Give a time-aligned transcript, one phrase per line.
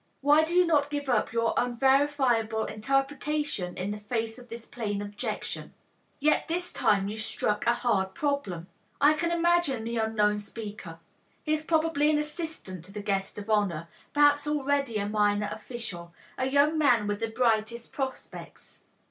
[0.21, 4.99] Why do you not give up your unverifiable interpretation in the face of this plain
[4.99, 5.75] objection?"
[6.19, 8.65] Yes, this time you struck a hard problem.
[8.99, 10.97] I can imagine the unknown speaker.
[11.43, 16.15] He is probably an assistant to the guest of honor, perhaps already a minor official,
[16.35, 18.81] a young man with the brightest prospects.